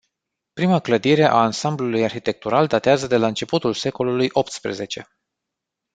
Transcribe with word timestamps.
Prima 0.53 0.79
clădire 0.79 1.23
a 1.23 1.33
ansambului 1.41 2.03
arhitectural 2.03 2.67
datează 2.67 3.07
de 3.07 3.17
la 3.17 3.27
începutul 3.27 3.73
secolului 3.73 4.29
optsprezece. 4.31 5.07